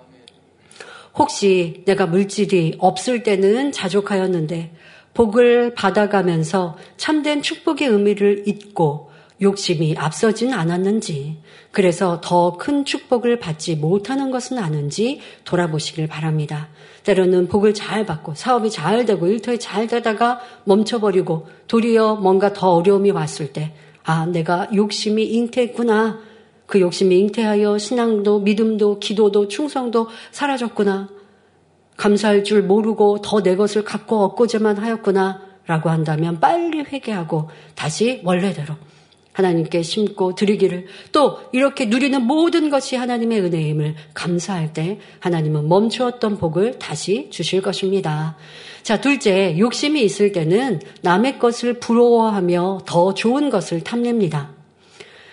[1.15, 4.75] 혹시 내가 물질이 없을 때는 자족하였는데
[5.13, 11.37] 복을 받아가면서 참된 축복의 의미를 잊고 욕심이 앞서진 않았는지,
[11.71, 16.67] 그래서 더 큰 축복을 받지 못하는 것은 아는지 돌아보시길 바랍니다.
[17.05, 23.11] 때로는 복을 잘 받고 사업이 잘 되고 일터에 잘 되다가 멈춰버리고 도리어 뭔가 더 어려움이
[23.11, 26.30] 왔을 때, 아, 내가 욕심이 잉태했구나.
[26.71, 31.09] 그 욕심이 잉태하여 신앙도 믿음도 기도도 충성도 사라졌구나.
[31.97, 35.41] 감사할 줄 모르고 더 내 것을 갖고 얻고자만 하였구나.
[35.67, 38.75] 라고 한다면 빨리 회개하고 다시 원래대로
[39.33, 46.79] 하나님께 심고 드리기를 또 이렇게 누리는 모든 것이 하나님의 은혜임을 감사할 때 하나님은 멈추었던 복을
[46.79, 48.37] 다시 주실 것입니다.
[48.81, 54.51] 자, 둘째, 욕심이 있을 때는 남의 것을 부러워하며 더 좋은 것을 탐냅니다.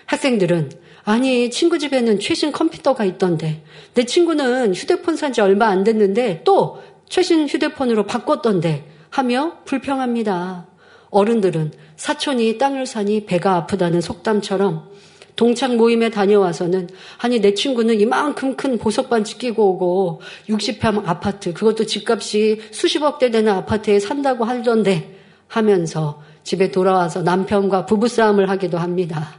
[0.05, 0.78] 학생들은
[1.09, 3.63] 아니, 친구 집에는 최신 컴퓨터가 있던데,
[3.95, 10.67] 내 친구는 휴대폰 산 지 얼마 안 됐는데 또 최신 휴대폰으로 바꿨던데 하며 불평합니다.
[11.09, 14.87] 어른들은 사촌이 땅을 사니 배가 아프다는 속담처럼
[15.35, 21.85] 동창 모임에 다녀와서는 아니 내 친구는 이만큼 큰 보석 반지 끼고 오고 60평 아파트 그것도
[21.85, 25.15] 집값이 수십억 대 되는 아파트에 산다고 하던데
[25.47, 29.38] 하면서 집에 돌아와서 남편과 부부싸움을 하기도 합니다.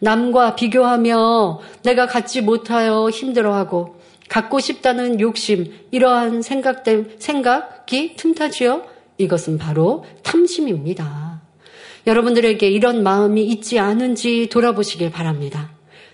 [0.00, 3.96] 남과 비교하며 내가 갖지 못하여 힘들어하고
[4.28, 8.82] 갖고 싶다는 욕심 이러한 생각 때 생각이 틈타지요.
[9.18, 11.40] 이것은 바로 탐심입니다.
[12.06, 15.70] 여러분들에게 이런 마음이 있지 않은지 돌아보시길 바랍니다.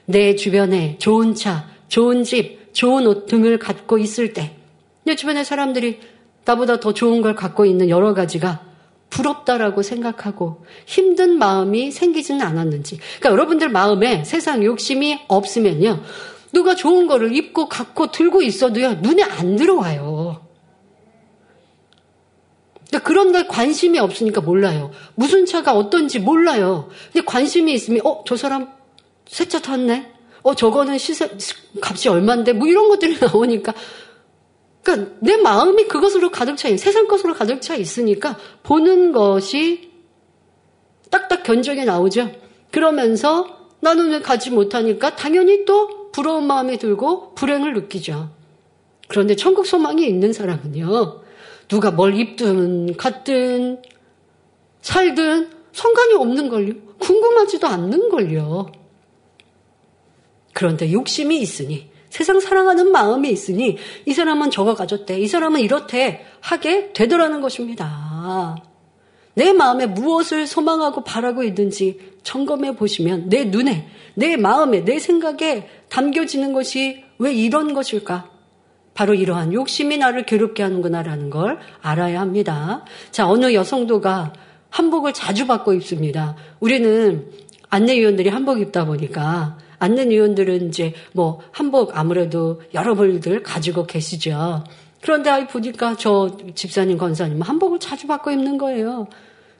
[0.06, 4.56] 내 주변에 좋은 차, 좋은 집, 좋은 옷 등을 갖고 있을 때,
[5.04, 6.00] 내 주변의 사람들이
[6.44, 8.71] 나보다 더 좋은 걸 갖고 있는 여러 가지가
[9.12, 12.96] 부럽다라고 생각하고 힘든 마음이 생기지는 않았는지.
[12.96, 16.02] 그러니까 여러분들 마음에 세상 욕심이 없으면요.
[16.52, 18.94] 누가 좋은 거를 입고 갖고 들고 있어도요.
[18.94, 20.40] 눈에 안 들어와요.
[23.04, 24.90] 그런 걸 관심이 없으니까 몰라요.
[25.14, 26.90] 무슨 차가 어떤지 몰라요.
[27.12, 28.68] 근데 관심이 있으면, 어, 저 사람
[29.26, 30.12] 새 차 탔네?
[30.42, 31.30] 어, 저거는 시세,
[31.80, 32.52] 값이 얼만데?
[32.54, 33.72] 뭐 이런 것들이 나오니까.
[34.82, 39.90] 그러니까 내 마음이 그것으로 가득 차, 세상 것으로 가득 차 있으니까 보는 것이
[41.10, 42.30] 딱딱 견적이 나오죠.
[42.70, 48.30] 그러면서 나는 왜 가지 못하니까 당연히 또 부러운 마음이 들고 불행을 느끼죠.
[49.08, 51.20] 그런데 천국 소망이 있는 사람은요,
[51.68, 53.82] 누가 뭘 입든 갔든
[54.80, 56.74] 살든 상관이 없는걸요.
[56.98, 58.72] 궁금하지도 않는걸요.
[60.52, 65.18] 그런데 욕심이 있으니 세상 사랑하는 마음이 있으니 이 사람은 저거 가졌대.
[65.18, 68.54] 이 사람은 이렇대 하게 되더라는 것입니다.
[69.32, 76.52] 내 마음에 무엇을 소망하고 바라고 있는지 점검해 보시면 내 눈에, 내 마음에, 내 생각에 담겨지는
[76.52, 78.28] 것이 왜 이런 것일까?
[78.92, 82.84] 바로 이러한 욕심이 나를 괴롭게 하는구나라는 걸 알아야 합니다.
[83.10, 84.34] 자, 어느 여성도가
[84.68, 86.36] 한복을 자주 받고 입습니다.
[86.60, 87.30] 우리는
[87.70, 94.62] 안내위원들이 한복 입다 보니까 안내위원들은 이제 뭐 한복 아무래도 여러 벌들 가지고 계시죠.
[95.00, 99.08] 그런데 보니까 저 집사님 권사님 한복을 자주 받고 입는 거예요.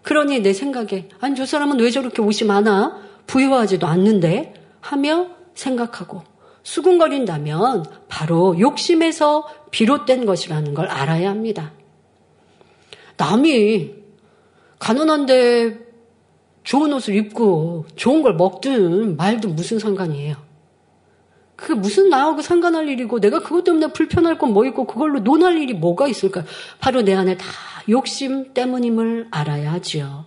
[0.03, 3.01] 그러니 내 생각에 아니 저 사람은 왜 저렇게 옷이 많아?
[3.27, 6.23] 부유하지도 않는데 하며 생각하고
[6.63, 11.73] 수군거린다면 바로 욕심에서 비롯된 것이라는 걸 알아야 합니다.
[13.17, 13.91] 남이
[14.79, 15.82] 가난한데
[16.65, 20.37] 좋은 옷을 입고 좋은 걸 먹든 말든 무슨 상관이에요.
[21.57, 25.75] 그게 무슨 나하고 상관할 일이고 내가 그것 때문에 불편할 건 뭐 있고 그걸로 논할 일이
[25.75, 26.45] 뭐가 있을까?
[26.81, 27.47] 바로 내 안에 다
[27.89, 30.25] 욕심 때문임을 알아야 하지요.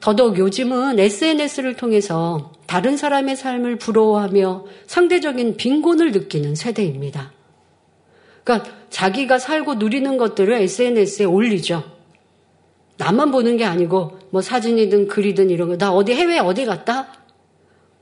[0.00, 7.32] 더더욱 요즘은 SNS를 통해서 다른 사람의 삶을 부러워하며 상대적인 빈곤을 느끼는 세대입니다.
[8.44, 11.95] 그러니까 자기가 살고 누리는 것들을 SNS에 올리죠.
[12.98, 17.08] 나만 보는 게 아니고 뭐 사진이든 글이든 이런 거 나 어디 해외 어디 갔다?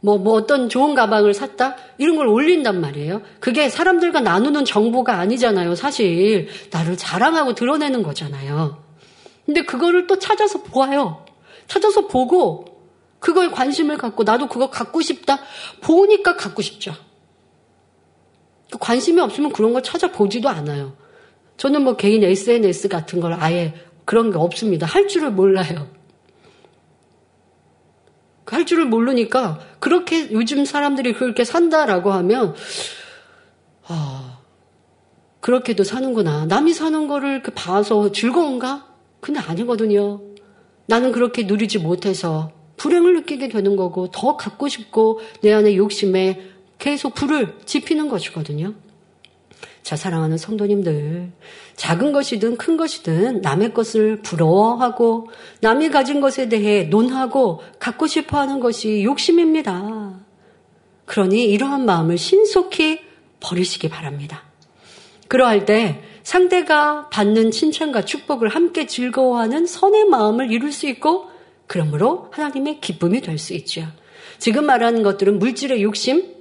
[0.01, 1.77] 뭐, 뭐 어떤 좋은 가방을 샀다?
[1.97, 3.23] 이런 걸 올린단 말이에요.
[3.41, 5.75] 그게 사람들과 나누는 정보가 아니잖아요.
[5.77, 8.83] 사실 나를 자랑하고 드러내는 거잖아요.
[9.47, 11.25] 근데 그거를 또 찾아서 보아요.
[11.69, 12.67] 찾아서 보고
[13.19, 15.39] 그거에 관심을 갖고 나도 그거 갖고 싶다.
[15.81, 16.95] 보니까 갖고 싶죠.
[18.71, 20.95] 그 관심이 없으면 그런 걸 찾아보지도 않아요.
[21.57, 23.73] 저는 뭐 개인 SNS 같은 걸 아예
[24.05, 24.87] 그런 게 없습니다.
[24.87, 25.89] 할 줄을 몰라요.
[28.47, 32.55] 할 줄을 모르니까 그렇게 요즘 사람들이 그렇게 산다라고 하면
[33.87, 34.39] 아
[35.41, 36.47] 그렇게도 사는구나.
[36.47, 38.87] 남이 사는 거를 봐서 즐거운가?
[39.21, 40.21] 근데 아니거든요.
[40.87, 46.41] 나는 그렇게 누리지 못해서 불행을 느끼게 되는 거고 더 갖고 싶고 내 안에 욕심에
[46.79, 48.75] 계속 불을 지피는 것이거든요.
[49.85, 51.31] 자, 사랑하는 성도님들.
[51.77, 55.29] 작은 것이든 큰 것이든 남의 것을 부러워하고
[55.61, 60.21] 남이 가진 것에 대해 논하고 갖고 싶어 하는 것이 욕심입니다.
[61.05, 63.01] 그러니 이러한 마음을 신속히
[63.41, 64.45] 버리시기 바랍니다.
[65.29, 71.27] 그러할 때 상대가 받는 칭찬과 축복을 함께 즐거워하는 선의 마음을 이룰 수 있고
[71.67, 73.87] 그러므로 하나님의 기쁨이 될 수 있죠.
[74.39, 76.34] 지금 말하는 것들은 물질의 욕심,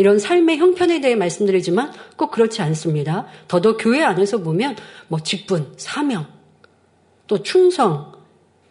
[0.00, 3.26] 이런 삶의 형편에 대해 말씀드리지만 꼭 그렇지 않습니다.
[3.48, 4.74] 더더 교회 안에서 보면
[5.08, 6.26] 뭐 직분, 사명,
[7.26, 8.10] 또 충성,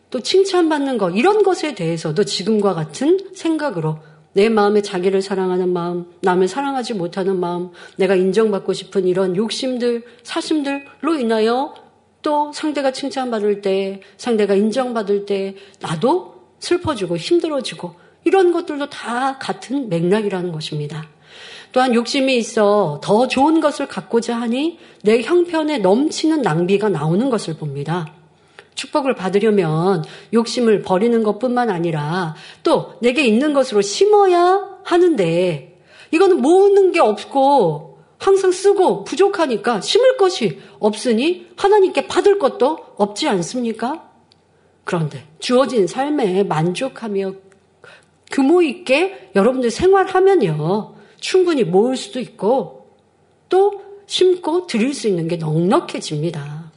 [0.10, 4.00] 또 칭찬받는 것 이런 것에 대해서도 지금과 같은 생각으로
[4.34, 11.16] 내 마음에 자기를 사랑하는 마음, 남을 사랑하지 못하는 마음, 내가 인정받고 싶은 이런 욕심들, 사심들로
[11.20, 11.76] 인하여
[12.24, 17.94] 또 상대가 칭찬받을 때, 상대가 인정받을 때 나도 슬퍼지고 힘들어지고
[18.26, 21.08] 이런 것들도 다 같은 맥락이라는 것입니다.
[21.72, 28.14] 또한 욕심이 있어 더 좋은 것을 갖고자 하니 내 형편에 넘치는 낭비가 나오는 것을 봅니다.
[28.76, 30.04] 축복을 받으려면
[30.34, 35.80] 욕심을 버리는 것 뿐만 아니라 또 내게 있는 것으로 심어야 하는데
[36.12, 44.10] 이거는 모으는 게 없고 항상 쓰고 부족하니까 심을 것이 없으니 하나님께 받을 것도 없지 않습니까?
[44.84, 47.34] 그런데 주어진 삶에 만족하며
[48.32, 50.99] 규모 있게 여러분들 생활하면요.
[51.20, 52.88] 충분히 모을 수도 있고
[53.50, 56.72] 또 심고 드릴 수 있는 게 넉넉해집니다.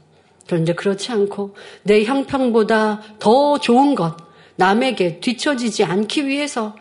[0.46, 4.16] 그런데 그렇지 않고 내 형평보다 더 좋은 것,
[4.57, 6.76] 남에게 뒤처지지 않기 위해서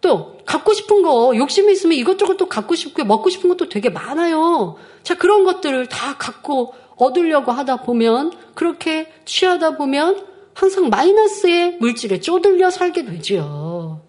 [0.00, 4.76] 또 갖고 싶은 거 욕심이 있으면 이것저것 또 갖고 싶고 먹고 싶은 것도 되게 많아요.
[5.02, 10.24] 자 그런 것들을 다 갖고 얻으려고 하다 보면 그렇게 취하다 보면
[10.54, 14.05] 항상 마이너스의 물질에 쪼들려 살게 되지요.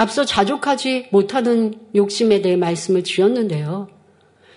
[0.00, 3.88] 앞서 자족하지 못하는 욕심에 대해 말씀을 드렸는데요.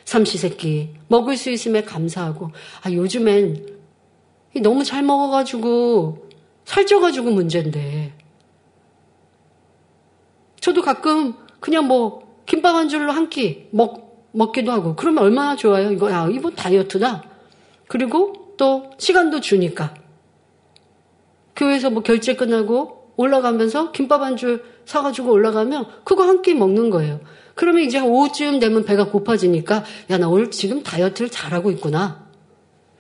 [0.06, 2.52] 삼시세끼 먹을 수 있음에 감사하고
[2.82, 3.78] 아 요즘엔
[4.62, 6.30] 너무 잘 먹어가지고
[6.64, 8.14] 살쪄가지고 문제인데.
[10.62, 15.92] 저도 가끔 그냥 뭐 김밥 한 줄로 한 끼 먹, 먹기도 하고 그러면 얼마나 좋아요?
[15.92, 17.22] 이거 야 이거 다이어트다.
[17.90, 19.94] 그리고 또 시간도 주니까.
[21.58, 27.20] 교회에서 뭐 결제 끝나고 올라가면서 김밥 한 줄 사가지고 올라가면 그거 한 끼 먹는 거예요.
[27.56, 32.24] 그러면 이제 오후쯤 되면 배가 고파지니까 야 나 오늘 지금 다이어트를 잘하고 있구나.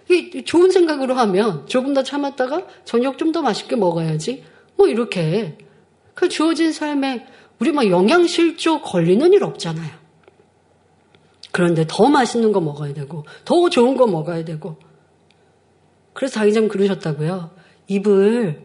[0.09, 4.43] 이 좋은 생각으로 하면 조금 더 참았다가 저녁 좀 더 맛있게 먹어야지.
[4.75, 5.57] 뭐 이렇게
[6.13, 7.25] 그 주어진 삶에
[7.59, 9.91] 우리 막 영양실조 걸리는 일 없잖아요.
[11.51, 14.77] 그런데 더 맛있는 거 먹어야 되고 더 좋은 거 먹어야 되고
[16.13, 17.51] 그래서 자기장 그러셨다고요.
[17.87, 18.61] 입을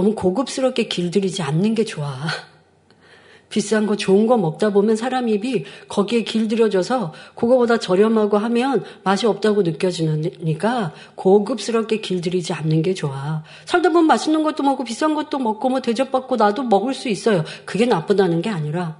[0.00, 2.10] 너무 고급스럽게 길들이지 않는 게 좋아.
[3.50, 9.60] 비싼 거 좋은 거 먹다 보면 사람 입이 거기에 길들여져서 그거보다 저렴하고 하면 맛이 없다고
[9.62, 13.42] 느껴지니까 고급스럽게 길들이지 않는 게 좋아.
[13.66, 17.44] 살다 보면 맛있는 것도 먹고 비싼 것도 먹고 뭐 대접받고 나도 먹을 수 있어요.
[17.66, 18.96] 그게 나쁘다는 게 아니라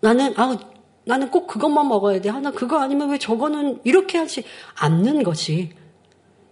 [0.00, 0.58] 나는 아
[1.06, 2.28] 나는 꼭 그것만 먹어야 돼.
[2.28, 5.70] 하나 그거 아니면 왜 저거는 이렇게 하지 않는 것이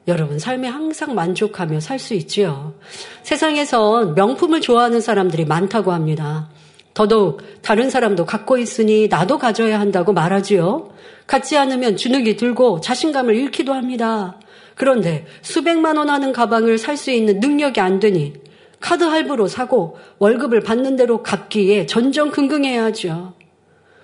[0.09, 2.75] 여러분 삶에 항상 만족하며 살 수 있지요.
[3.23, 6.49] 세상에선 명품을 좋아하는 사람들이 많다고 합니다.
[6.95, 10.91] 더더욱 다른 사람도 갖고 있으니 나도 가져야 한다고 말하지요.
[11.27, 14.39] 갖지 않으면 주눅이 들고 자신감을 잃기도 합니다.
[14.75, 18.35] 그런데 수백만 원 하는 가방을 살 수 있는 능력이 안 되니
[18.81, 23.35] 카드 할부로 사고 월급을 받는 대로 갚기에 전전긍긍해야 하죠.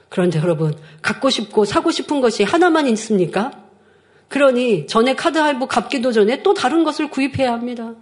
[0.09, 3.51] 그런데 여러분, 갖고 싶고 사고 싶은 것이 하나만 있습니까?
[4.29, 7.95] 그러니 전에 카드 할부 갚기도 전에 또 다른 것을 구입해야 합니다.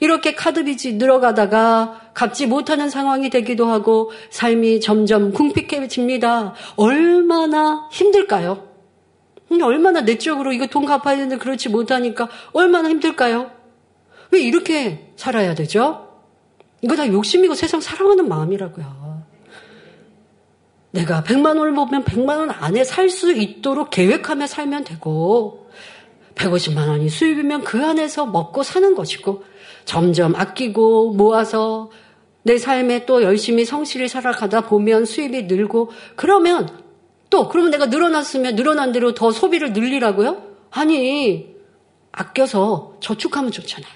[0.00, 6.54] 이렇게 카드 빚이 늘어가다가 갚지 못하는 상황이 되기도 하고 삶이 점점 궁핍해집니다.
[6.76, 8.68] 얼마나 힘들까요?
[9.62, 13.50] 얼마나 내적으로 이거 돈 갚아야 되는데 그렇지 못하니까 얼마나 힘들까요?
[14.30, 16.08] 왜 이렇게 살아야 되죠?
[16.80, 19.22] 이거 다 욕심이고 세상 사랑하는 마음이라고요.
[20.92, 25.61] 내가 100만 원을 보면 100만 원 안에 살 수 있도록 계획하며 살면 되고
[26.34, 29.44] 150만 원이 수입이면 그 안에서 먹고 사는 것이고
[29.84, 31.90] 점점 아끼고 모아서
[32.42, 36.68] 내 삶에 또 열심히 성실히 살아가다 보면 수입이 늘고 그러면
[37.30, 40.42] 또 그러면 내가 늘어났으면 늘어난 대로 더 소비를 늘리라고요?
[40.70, 41.54] 아니
[42.10, 43.92] 아껴서 저축하면 좋잖아요.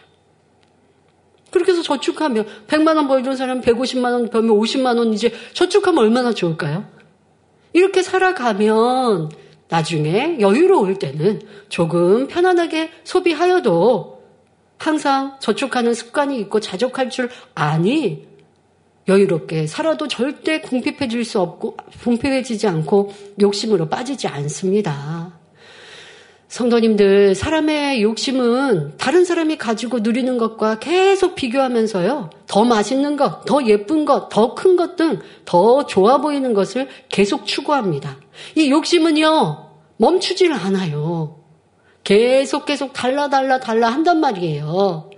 [1.50, 6.32] 그렇게 해서 저축하면 100만 원 벌던 사람 150만 원 벌면 50만 원 이제 저축하면 얼마나
[6.32, 6.84] 좋을까요?
[7.72, 9.30] 이렇게 살아가면
[9.68, 14.22] 나중에 여유로울 때는 조금 편안하게 소비하여도
[14.78, 18.26] 항상 저축하는 습관이 있고 자족할 줄 아니
[19.08, 25.45] 여유롭게 살아도 절대 궁핍해질 수 없고 궁핍해지지 않고 욕심으로 빠지지 않습니다.
[26.60, 34.06] 성도님들, 사람의 욕심은 다른 사람이 가지고 누리는 것과 계속 비교하면서요, 더 맛있는 것, 더 예쁜
[34.06, 38.16] 것, 더 큰 것 등 더 좋아 보이는 것을 계속 추구합니다.
[38.54, 39.66] 이 욕심은요,
[39.98, 41.40] 멈추질 않아요.
[42.04, 45.10] 계속 계속 달라, 달라, 달라 한단 말이에요.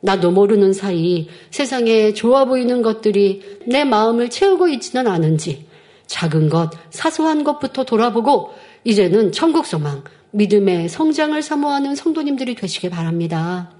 [0.00, 5.66] 나도 모르는 사이 세상에 좋아 보이는 것들이 내 마음을 채우고 있지는 않은지
[6.06, 8.54] 작은 것, 사소한 것부터 돌아보고
[8.84, 10.02] 이제는 천국 소망,
[10.32, 13.70] 믿음의 성장을 사모하는 성도님들이 되시길 바랍니다.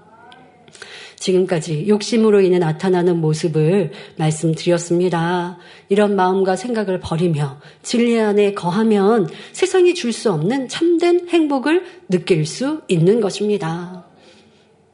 [1.17, 5.57] 지금까지 욕심으로 인해 나타나는 모습을 말씀드렸습니다.
[5.87, 12.81] 이런 마음과 생각을 버리며 진리 안에 거하면 세상이 줄 수 없는 참된 행복을 느낄 수
[12.87, 14.05] 있는 것입니다.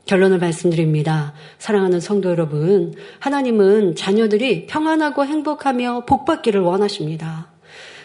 [0.06, 1.34] 결론을 말씀드립니다.
[1.58, 7.52] 사랑하는 성도 여러분, 하나님은 자녀들이 평안하고 행복하며 복받기를 원하십니다.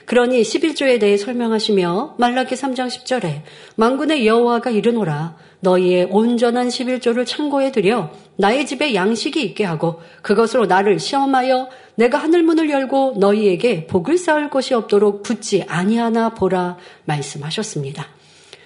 [0.06, 3.42] 그러니 11조에 대해 설명하시며 말라기 3장 10절에
[3.76, 10.98] 망군의 여호와가 이르노라 너희의 온전한 11조를 창고에 들여 나의 집에 양식이 있게 하고 그것으로 나를
[10.98, 18.06] 시험하여 내가 하늘문을 열고 너희에게 복을 쌓을 것이 없도록 붙지 아니하나 보라 말씀하셨습니다.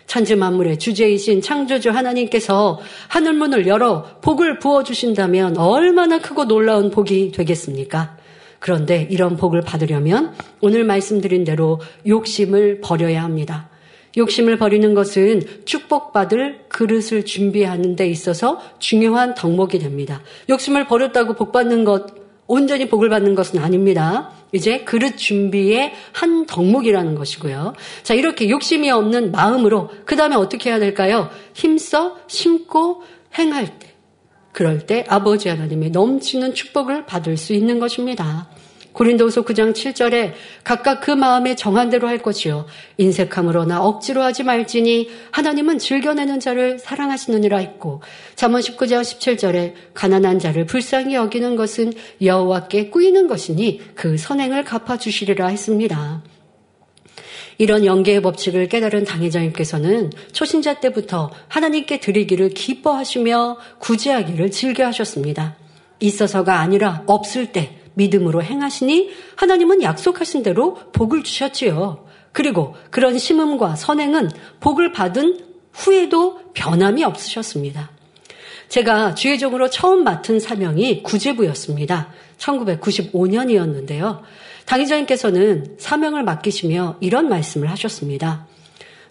[0.06, 8.16] 천지 만물의 주제이신 창조주 하나님께서 하늘문을 열어 복을 부어 주신다면 얼마나 크고 놀라운 복이 되겠습니까?
[8.58, 13.68] 그런데 이런 복을 받으려면 오늘 말씀드린 대로 욕심을 버려야 합니다.
[14.16, 20.22] 욕심을 버리는 것은 축복받을 그릇을 준비하는 데 있어서 중요한 덕목이 됩니다.
[20.48, 22.06] 욕심을 버렸다고 복 받는 것,
[22.46, 24.32] 온전히 복을 받는 것은 아닙니다.
[24.52, 27.74] 이제 그릇 준비의 한 덕목이라는 것이고요.
[28.02, 31.28] 자, 이렇게 욕심이 없는 마음으로 그 다음에 어떻게 해야 될까요?
[31.52, 33.02] 힘써 심고
[33.38, 33.87] 행할 때.
[34.58, 38.48] 그럴 때 아버지 하나님의 넘치는 축복을 받을 수 있는 것입니다.
[38.90, 40.32] 고린도서 9장 7절에
[40.64, 47.56] 각각 그 마음에 정한 대로 할 것이요 인색함으로나 억지로 하지 말지니 하나님은 즐겨내는 자를 사랑하시느니라
[47.58, 48.02] 했고
[48.34, 55.46] 잠언 19장 17절에 가난한 자를 불쌍히 여기는 것은 여호와께 꾸이는 것이니 그 선행을 갚아 주시리라
[55.46, 56.24] 했습니다.
[57.58, 65.56] 이런 연계의 법칙을 깨달은 당회장님께서는 초신자 때부터 하나님께 드리기를 기뻐하시며 구제하기를 즐겨하셨습니다.
[65.98, 72.06] 있어서가 아니라 없을 때 믿음으로 행하시니 하나님은 약속하신 대로 복을 주셨지요.
[72.30, 74.30] 그리고 그런 심음과 선행은
[74.60, 75.40] 복을 받은
[75.72, 77.90] 후에도 변함이 없으셨습니다.
[78.68, 82.12] 제가 주의적으로 처음 맡은 사명이 구제부였습니다.
[82.38, 84.20] 1995년이었는데요.
[84.68, 88.46] 당의자님께서는 사명을 맡기시며 이런 말씀을 하셨습니다.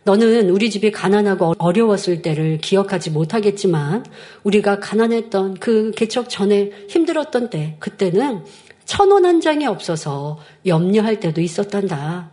[0.04, 4.06] 너는 우리 집이 가난하고 어려웠을 때를 기억하지 못하겠지만
[4.44, 8.44] 우리가 가난했던 그 개척 전에 힘들었던 때 그때는
[8.86, 12.30] 천 원 한 장이 없어서 염려할 때도 있었단다.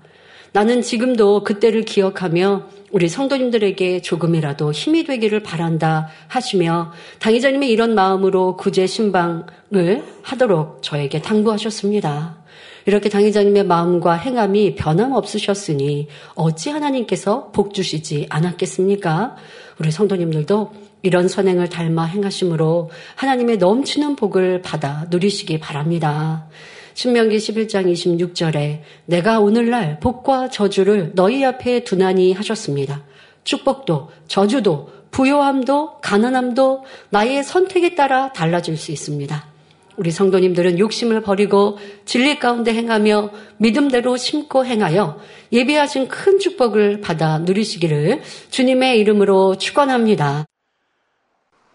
[0.52, 8.86] 나는 지금도 그때를 기억하며 우리 성도님들에게 조금이라도 힘이 되기를 바란다 하시며 당의자님의 이런 마음으로 구제
[8.86, 12.43] 신방을 하도록 저에게 당부하셨습니다.
[12.86, 19.36] 이렇게 당의자님의 마음과 행함이 변함없으셨으니 어찌 하나님께서 복 주시지 않았겠습니까?
[19.80, 20.72] 우리 성도님들도
[21.02, 26.48] 이런 선행을 닮아 행하심으로 하나님의 넘치는 복을 받아 누리시기 바랍니다.
[26.94, 33.02] 신명기 11장 26절에 내가 오늘날 복과 저주를 너희 앞에 두나니 하셨습니다.
[33.42, 39.53] 축복도 저주도 부요함도 가난함도 나의 선택에 따라 달라질 수 있습니다.
[39.96, 45.20] 우리 성도님들은 욕심을 버리고 진리 가운데 행하며 믿음대로 심고 행하여
[45.52, 50.46] 예비하신 큰 축복을 받아 누리시기를 주님의 이름으로 축원합니다.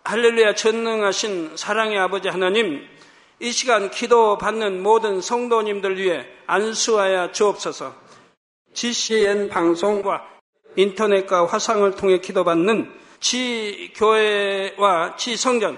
[0.04, 2.82] 할렐루야 전능하신 사랑의 아버지 하나님
[3.40, 7.94] 이 시간 기도 받는 모든 성도님들 위해 안수하여 주옵소서
[8.74, 10.24] GCN 방송과
[10.76, 15.78] 인터넷과 화상을 통해 기도받는 지 교회와 지 성전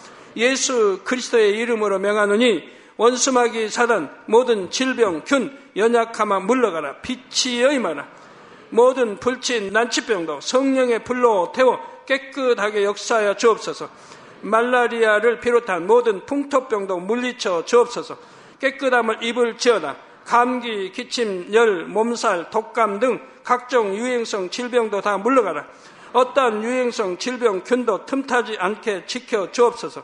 [0.35, 8.07] 예수 그리스도의 이름으로 명하노니 원수마귀 사단 모든 질병 균 연약함아 물러가라 빛이 여임하라
[8.69, 13.89] 모든 불친 난치병도 성령의 불로 태워 깨끗하게 역사하여 주옵소서.
[14.41, 18.17] 말라리아를 비롯한 모든 풍토병도 물리쳐 주옵소서
[18.59, 25.65] 깨끗함을 입을 지어다 감기, 기침, 열, 몸살, 독감 등 각종 유행성 질병도 다 물러가라.
[26.13, 30.03] 어떠한 유행성 질병 균도 틈타지 않게 지켜 주옵소서.